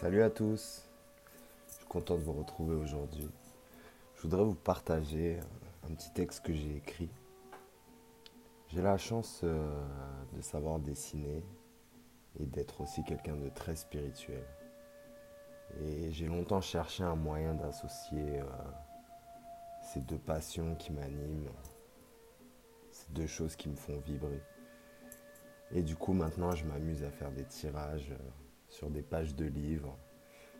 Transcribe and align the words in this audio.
Salut 0.00 0.22
à 0.22 0.30
tous, 0.30 0.88
je 1.66 1.74
suis 1.74 1.86
content 1.86 2.14
de 2.14 2.22
vous 2.22 2.34
retrouver 2.34 2.76
aujourd'hui. 2.76 3.28
Je 4.14 4.22
voudrais 4.22 4.44
vous 4.44 4.54
partager 4.54 5.40
un 5.82 5.92
petit 5.92 6.12
texte 6.12 6.44
que 6.44 6.52
j'ai 6.52 6.76
écrit. 6.76 7.10
J'ai 8.68 8.80
la 8.80 8.96
chance 8.96 9.40
euh, 9.42 9.84
de 10.36 10.40
savoir 10.40 10.78
dessiner 10.78 11.42
et 12.38 12.46
d'être 12.46 12.80
aussi 12.80 13.02
quelqu'un 13.02 13.34
de 13.34 13.48
très 13.48 13.74
spirituel. 13.74 14.44
Et 15.80 16.12
j'ai 16.12 16.26
longtemps 16.26 16.60
cherché 16.60 17.02
un 17.02 17.16
moyen 17.16 17.54
d'associer 17.54 18.38
euh, 18.38 18.44
ces 19.82 19.98
deux 20.02 20.18
passions 20.18 20.76
qui 20.76 20.92
m'animent, 20.92 21.50
ces 22.92 23.10
deux 23.10 23.26
choses 23.26 23.56
qui 23.56 23.68
me 23.68 23.74
font 23.74 23.98
vibrer. 23.98 24.44
Et 25.72 25.82
du 25.82 25.96
coup, 25.96 26.12
maintenant, 26.12 26.52
je 26.52 26.64
m'amuse 26.64 27.02
à 27.02 27.10
faire 27.10 27.32
des 27.32 27.44
tirages 27.46 28.12
euh, 28.12 28.47
sur 28.78 28.90
des 28.90 29.02
pages 29.02 29.34
de 29.34 29.44
livres 29.44 29.98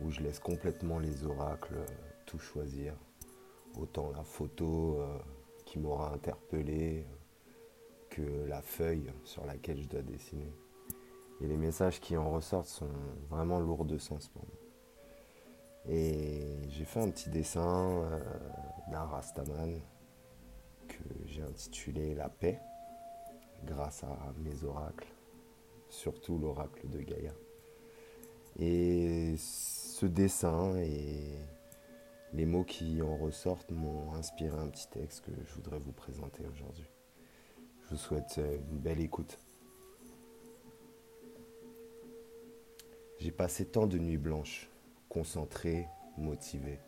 où 0.00 0.10
je 0.10 0.20
laisse 0.20 0.40
complètement 0.40 0.98
les 0.98 1.24
oracles 1.24 1.76
euh, 1.76 1.86
tout 2.26 2.40
choisir. 2.40 2.92
Autant 3.78 4.10
la 4.10 4.24
photo 4.24 5.00
euh, 5.00 5.16
qui 5.64 5.78
m'aura 5.78 6.12
interpellé 6.12 7.06
que 8.08 8.46
la 8.48 8.62
feuille 8.62 9.12
sur 9.22 9.46
laquelle 9.46 9.80
je 9.80 9.86
dois 9.86 10.02
dessiner. 10.02 10.52
Et 11.40 11.46
les 11.46 11.56
messages 11.56 12.00
qui 12.00 12.16
en 12.16 12.32
ressortent 12.32 12.66
sont 12.66 12.90
vraiment 13.28 13.60
lourds 13.60 13.84
de 13.84 13.96
sens 13.96 14.28
pour 14.28 14.42
moi. 14.42 14.58
Et 15.88 16.68
j'ai 16.68 16.84
fait 16.84 17.00
un 17.00 17.10
petit 17.10 17.30
dessin 17.30 18.20
d'un 18.90 19.04
Rastaman 19.04 19.80
que 20.88 20.98
j'ai 21.26 21.42
intitulé 21.42 22.16
La 22.16 22.28
paix 22.28 22.58
grâce 23.64 24.02
à 24.02 24.34
mes 24.38 24.64
oracles, 24.64 25.08
surtout 25.88 26.38
l'oracle 26.38 26.88
de 26.90 27.00
Gaïa. 27.02 27.32
Et 28.60 29.34
ce 29.36 30.06
dessin 30.06 30.76
et 30.76 31.34
les 32.32 32.46
mots 32.46 32.62
qui 32.62 33.02
en 33.02 33.16
ressortent 33.16 33.72
m'ont 33.72 34.12
inspiré 34.14 34.56
un 34.56 34.68
petit 34.68 34.88
texte 34.88 35.24
que 35.24 35.32
je 35.44 35.54
voudrais 35.54 35.78
vous 35.78 35.92
présenter 35.92 36.44
aujourd'hui. 36.46 36.88
Je 37.82 37.90
vous 37.90 37.96
souhaite 37.96 38.38
une 38.70 38.78
belle 38.78 39.00
écoute. 39.00 39.38
J'ai 43.18 43.32
passé 43.32 43.64
tant 43.64 43.86
de 43.86 43.98
nuits 43.98 44.18
blanches, 44.18 44.70
concentré, 45.08 45.88
motivé. 46.16 46.78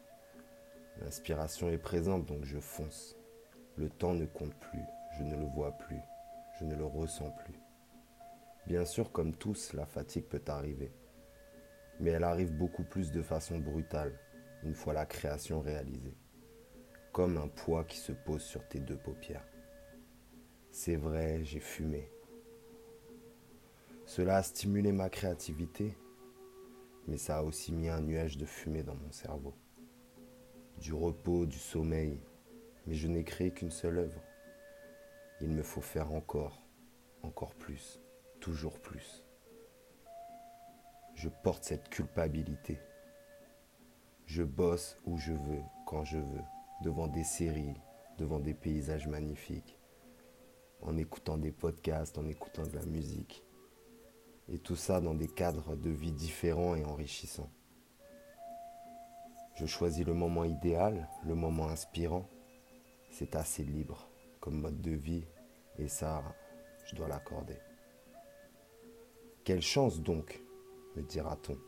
L'inspiration 1.00 1.68
est 1.70 1.78
présente, 1.78 2.26
donc 2.26 2.44
je 2.44 2.60
fonce. 2.60 3.16
Le 3.76 3.88
temps 3.88 4.14
ne 4.14 4.26
compte 4.26 4.54
plus, 4.54 4.84
je 5.18 5.24
ne 5.24 5.36
le 5.36 5.46
vois 5.46 5.72
plus 5.72 6.00
je 6.58 6.64
ne 6.64 6.74
le 6.74 6.84
ressens 6.84 7.30
plus. 7.30 7.54
Bien 8.66 8.84
sûr, 8.84 9.10
comme 9.10 9.34
tous, 9.34 9.72
la 9.72 9.86
fatigue 9.86 10.24
peut 10.24 10.42
arriver, 10.46 10.92
mais 12.02 12.10
elle 12.10 12.24
arrive 12.24 12.52
beaucoup 12.52 12.84
plus 12.84 13.10
de 13.10 13.22
façon 13.22 13.58
brutale 13.58 14.12
une 14.62 14.74
fois 14.74 14.92
la 14.92 15.06
création 15.06 15.62
réalisée, 15.62 16.18
comme 17.12 17.38
un 17.38 17.48
poids 17.48 17.84
qui 17.84 17.96
se 17.96 18.12
pose 18.12 18.42
sur 18.42 18.68
tes 18.68 18.78
deux 18.78 18.98
paupières. 18.98 19.48
C'est 20.70 20.96
vrai, 20.96 21.42
j'ai 21.42 21.60
fumé. 21.60 22.10
Cela 24.04 24.36
a 24.36 24.42
stimulé 24.42 24.92
ma 24.92 25.08
créativité, 25.08 25.96
mais 27.08 27.16
ça 27.16 27.38
a 27.38 27.42
aussi 27.42 27.72
mis 27.72 27.88
un 27.88 28.02
nuage 28.02 28.36
de 28.36 28.44
fumée 28.44 28.82
dans 28.82 28.94
mon 28.94 29.10
cerveau. 29.10 29.54
Du 30.78 30.92
repos, 30.92 31.46
du 31.46 31.58
sommeil, 31.58 32.20
mais 32.86 32.92
je 32.92 33.08
n'ai 33.08 33.24
créé 33.24 33.50
qu'une 33.50 33.70
seule 33.70 33.98
œuvre 33.98 34.22
il 35.42 35.50
me 35.50 35.64
faut 35.64 35.80
faire 35.80 36.12
encore, 36.12 36.62
encore 37.22 37.54
plus, 37.56 38.00
toujours 38.38 38.78
plus. 38.78 39.24
Je 41.22 41.28
porte 41.28 41.62
cette 41.62 41.88
culpabilité. 41.88 42.80
Je 44.26 44.42
bosse 44.42 44.98
où 45.04 45.18
je 45.18 45.32
veux, 45.32 45.62
quand 45.86 46.02
je 46.02 46.18
veux, 46.18 46.42
devant 46.82 47.06
des 47.06 47.22
séries, 47.22 47.76
devant 48.18 48.40
des 48.40 48.54
paysages 48.54 49.06
magnifiques, 49.06 49.78
en 50.80 50.96
écoutant 50.96 51.38
des 51.38 51.52
podcasts, 51.52 52.18
en 52.18 52.26
écoutant 52.26 52.66
de 52.66 52.74
la 52.74 52.84
musique. 52.86 53.44
Et 54.48 54.58
tout 54.58 54.74
ça 54.74 55.00
dans 55.00 55.14
des 55.14 55.28
cadres 55.28 55.76
de 55.76 55.90
vie 55.90 56.10
différents 56.10 56.74
et 56.74 56.84
enrichissants. 56.84 57.52
Je 59.54 59.66
choisis 59.66 60.04
le 60.04 60.14
moment 60.14 60.42
idéal, 60.42 61.08
le 61.24 61.36
moment 61.36 61.68
inspirant. 61.68 62.28
C'est 63.12 63.36
assez 63.36 63.62
libre 63.62 64.08
comme 64.40 64.60
mode 64.60 64.80
de 64.80 64.90
vie, 64.90 65.24
et 65.78 65.86
ça, 65.86 66.20
je 66.84 66.96
dois 66.96 67.06
l'accorder. 67.06 67.60
Quelle 69.44 69.62
chance 69.62 70.00
donc, 70.00 70.42
me 70.96 71.02
dira-t-on. 71.02 71.58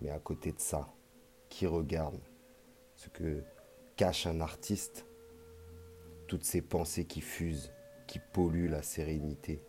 Mais 0.00 0.10
à 0.10 0.18
côté 0.18 0.52
de 0.52 0.60
ça, 0.60 0.92
qui 1.48 1.66
regarde 1.66 2.20
ce 2.94 3.08
que 3.08 3.42
cache 3.96 4.26
un 4.26 4.40
artiste, 4.40 5.06
toutes 6.26 6.44
ces 6.44 6.62
pensées 6.62 7.04
qui 7.04 7.20
fusent, 7.20 7.72
qui 8.06 8.18
polluent 8.18 8.68
la 8.68 8.82
sérénité. 8.82 9.62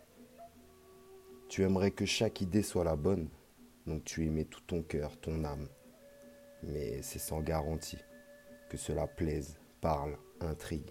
Tu 1.48 1.62
aimerais 1.62 1.92
que 1.92 2.04
chaque 2.04 2.40
idée 2.40 2.62
soit 2.62 2.84
la 2.84 2.96
bonne, 2.96 3.28
donc 3.86 4.04
tu 4.04 4.26
aimais 4.26 4.44
tout 4.44 4.60
ton 4.60 4.82
cœur, 4.82 5.18
ton 5.18 5.44
âme. 5.44 5.68
Mais 6.62 7.00
c'est 7.02 7.18
sans 7.18 7.40
garantie 7.40 8.04
que 8.68 8.76
cela 8.76 9.06
plaise, 9.06 9.58
parle, 9.80 10.18
intrigue. 10.40 10.90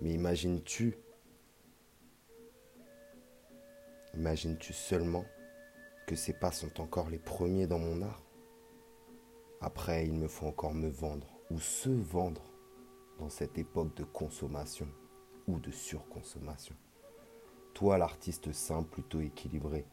Mais 0.00 0.12
imagines-tu, 0.12 0.96
imagines-tu 4.14 4.72
seulement 4.72 5.24
que 6.08 6.16
ces 6.16 6.32
pas 6.32 6.52
sont 6.52 6.80
encore 6.80 7.10
les 7.10 7.18
premiers 7.18 7.66
dans 7.66 7.78
mon 7.78 8.00
art 8.00 8.22
Après, 9.60 10.06
il 10.06 10.14
me 10.14 10.26
faut 10.26 10.46
encore 10.46 10.72
me 10.72 10.88
vendre 10.88 11.26
ou 11.50 11.60
se 11.60 11.90
vendre 11.90 12.42
dans 13.18 13.28
cette 13.28 13.58
époque 13.58 13.94
de 13.94 14.04
consommation 14.04 14.88
ou 15.46 15.60
de 15.60 15.70
surconsommation. 15.70 16.74
Toi, 17.74 17.98
l'artiste 17.98 18.52
simple, 18.54 18.88
plutôt 18.88 19.20
équilibré, 19.20 19.84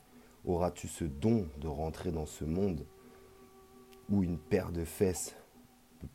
auras-tu 0.46 0.88
ce 0.88 1.04
don 1.04 1.50
de 1.58 1.68
rentrer 1.68 2.14
dans 2.14 2.26
ce 2.26 2.46
monde 2.46 2.88
où 4.10 4.24
une 4.24 4.40
paire 4.40 4.72
de 4.72 4.86
fesses 4.86 5.36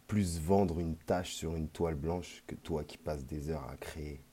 plus 0.06 0.40
vendre 0.40 0.80
une 0.80 0.96
tâche 0.96 1.34
sur 1.34 1.56
une 1.56 1.68
toile 1.68 1.96
blanche 1.96 2.42
que 2.46 2.54
toi 2.54 2.84
qui 2.84 2.96
passes 2.96 3.26
des 3.26 3.50
heures 3.50 3.68
à 3.68 3.76
créer. 3.76 4.24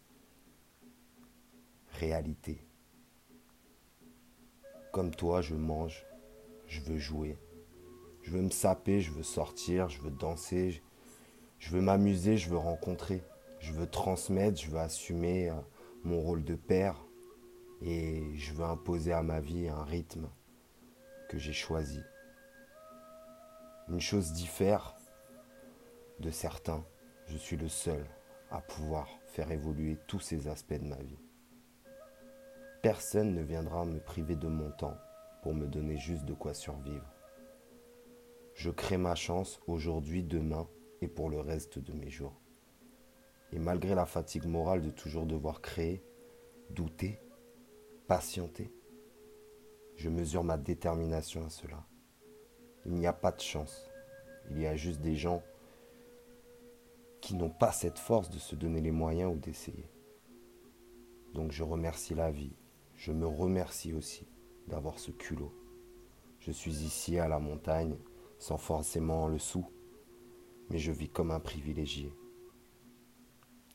Réalité? 2.00 2.67
Comme 4.92 5.12
toi, 5.12 5.42
je 5.42 5.56
mange, 5.56 6.06
je 6.68 6.82
veux 6.82 6.98
jouer, 6.98 7.38
je 8.24 8.32
veux 8.32 8.42
me 8.42 8.50
saper, 8.50 9.02
je 9.02 9.12
veux 9.12 9.24
sortir, 9.24 9.90
je 9.90 10.02
veux 10.02 10.12
danser, 10.12 10.82
je 11.60 11.70
veux 11.72 11.82
m'amuser, 11.82 12.38
je 12.38 12.50
veux 12.50 12.58
rencontrer, 12.58 13.22
je 13.60 13.74
veux 13.74 13.88
transmettre, 13.88 14.60
je 14.60 14.70
veux 14.70 14.80
assumer 14.80 15.50
euh, 15.50 15.56
mon 16.04 16.22
rôle 16.22 16.44
de 16.44 16.56
père 16.56 16.96
et 17.82 18.36
je 18.36 18.54
veux 18.54 18.66
imposer 18.66 19.14
à 19.14 19.24
ma 19.24 19.40
vie 19.40 19.68
un 19.68 19.84
rythme 19.84 20.30
que 21.30 21.38
j'ai 21.38 21.54
choisi. 21.54 22.02
Une 23.90 24.02
chose 24.02 24.34
diffère 24.34 24.96
de 26.20 26.32
certains, 26.32 26.84
je 27.28 27.38
suis 27.38 27.58
le 27.58 27.70
seul 27.70 28.06
à 28.50 28.62
pouvoir 28.62 29.08
faire 29.26 29.52
évoluer 29.52 29.98
tous 30.08 30.20
ces 30.20 30.48
aspects 30.48 30.74
de 30.74 30.88
ma 30.88 30.98
vie. 30.98 31.20
Personne 32.88 33.34
ne 33.34 33.42
viendra 33.42 33.84
me 33.84 34.00
priver 34.00 34.38
de 34.38 34.48
mon 34.48 34.72
temps 34.72 34.96
pour 35.42 35.54
me 35.54 35.68
donner 35.68 35.98
juste 35.98 36.24
de 36.24 36.34
quoi 36.34 36.54
survivre. 36.54 37.14
Je 38.54 38.70
crée 38.70 38.96
ma 38.96 39.14
chance 39.14 39.60
aujourd'hui, 39.68 40.24
demain 40.24 40.70
et 41.02 41.10
pour 41.10 41.30
le 41.30 41.42
reste 41.42 41.80
de 41.80 41.92
mes 41.92 42.10
jours. 42.10 42.40
Et 43.52 43.60
malgré 43.60 43.94
la 43.94 44.06
fatigue 44.06 44.46
morale 44.46 44.82
de 44.82 44.90
toujours 44.90 45.26
devoir 45.26 45.60
créer, 45.60 46.02
douter, 46.70 47.20
patienter, 48.08 48.72
je 49.98 50.08
mesure 50.08 50.46
ma 50.46 50.58
détermination 50.58 51.46
à 51.46 51.50
cela. 51.50 51.86
Il 52.86 52.94
n'y 52.94 53.06
a 53.06 53.12
pas 53.12 53.34
de 53.34 53.42
chance. 53.42 53.92
Il 54.50 54.62
y 54.62 54.66
a 54.66 54.78
juste 54.78 55.02
des 55.02 55.18
gens 55.18 55.44
qui 57.20 57.36
n'ont 57.36 57.50
pas 57.50 57.74
cette 57.74 58.00
force 58.00 58.30
de 58.30 58.40
se 58.40 58.56
donner 58.56 58.80
les 58.80 58.92
moyens 58.92 59.36
ou 59.36 59.38
d'essayer. 59.38 59.92
Donc 61.34 61.52
je 61.52 61.66
remercie 61.66 62.16
la 62.16 62.32
vie. 62.32 62.56
Je 62.98 63.12
me 63.12 63.28
remercie 63.28 63.94
aussi 63.94 64.28
d'avoir 64.68 64.98
ce 64.98 65.12
culot. 65.12 65.54
Je 66.40 66.52
suis 66.52 66.84
ici 66.84 67.20
à 67.20 67.28
la 67.28 67.38
montagne 67.38 67.96
sans 68.40 68.58
forcément 68.58 69.28
le 69.28 69.38
sou, 69.38 69.66
mais 70.70 70.80
je 70.80 70.92
vis 70.92 71.08
comme 71.08 71.30
un 71.30 71.40
privilégié. 71.40 72.12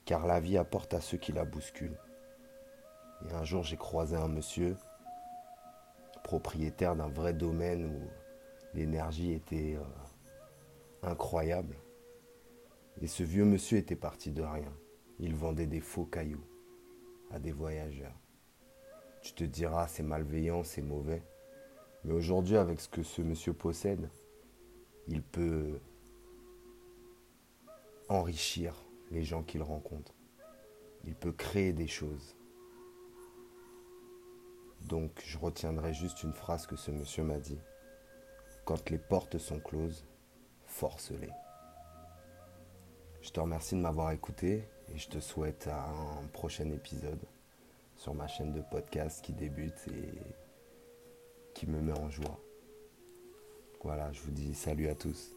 Car 0.05 0.27
la 0.27 0.41
vie 0.41 0.59
apporte 0.59 0.93
à 0.93 1.01
ceux 1.01 1.19
qui 1.19 1.31
la 1.31 1.45
bousculent. 1.45 2.01
Et 3.25 3.33
un 3.33 3.45
jour 3.45 3.63
j'ai 3.63 3.77
croisé 3.77 4.17
un 4.17 4.27
monsieur, 4.27 4.77
propriétaire 6.25 6.97
d'un 6.97 7.09
vrai 7.09 7.33
domaine 7.33 7.87
où 7.87 8.11
l'énergie 8.75 9.33
était 9.33 9.77
euh, 9.77 11.07
incroyable. 11.09 11.77
Et 13.01 13.07
ce 13.07 13.23
vieux 13.23 13.45
monsieur 13.45 13.79
était 13.79 13.97
parti 13.97 14.33
de 14.33 14.43
rien. 14.43 14.73
Il 15.21 15.37
vendait 15.37 15.69
des 15.69 15.81
faux 15.81 16.07
cailloux 16.07 16.45
à 17.31 17.39
des 17.39 17.53
voyageurs. 17.53 18.22
Tu 19.23 19.33
te 19.35 19.45
diras, 19.45 19.87
c'est 19.87 20.03
malveillant, 20.03 20.65
c'est 20.65 20.83
mauvais. 20.83 21.23
Mais 22.05 22.13
aujourd'hui, 22.13 22.57
avec 22.57 22.81
ce 22.81 22.89
que 22.89 23.03
ce 23.03 23.23
monsieur 23.23 23.53
possède, 23.53 24.11
il 25.07 25.23
peut 25.23 25.81
enrichir 28.09 28.75
les 29.11 29.23
gens 29.23 29.43
qu'il 29.43 29.63
rencontre. 29.63 30.13
Il 31.05 31.15
peut 31.15 31.33
créer 31.33 31.73
des 31.73 31.87
choses. 31.87 32.37
Donc 34.83 35.23
je 35.25 35.39
retiendrai 35.39 35.95
juste 35.95 36.25
une 36.25 36.33
phrase 36.33 36.67
que 36.67 36.77
ce 36.77 36.91
monsieur 36.91 37.23
m'a 37.23 37.39
dit. 37.39 37.61
Quand 38.65 38.91
les 38.91 38.99
portes 38.99 39.39
sont 39.39 39.61
closes, 39.61 40.05
force-les. 40.65 41.31
Je 43.21 43.31
te 43.31 43.39
remercie 43.39 43.77
de 43.77 43.81
m'avoir 43.81 44.11
écouté 44.11 44.69
et 44.89 44.99
je 44.99 45.09
te 45.09 45.21
souhaite 45.21 45.69
un 45.69 46.27
prochain 46.33 46.69
épisode 46.71 47.21
sur 48.03 48.15
ma 48.15 48.27
chaîne 48.27 48.53
de 48.53 48.63
podcast 48.63 49.25
qui 49.25 49.33
débute 49.33 49.87
et 49.87 50.35
qui 51.55 51.69
me 51.69 51.81
met 51.81 51.97
en 51.97 52.11
joie. 52.11 52.41
Voilà, 53.85 54.11
je 54.11 54.21
vous 54.23 54.33
dis 54.33 54.55
salut 54.55 54.89
à 54.89 54.97
tous. 54.97 55.37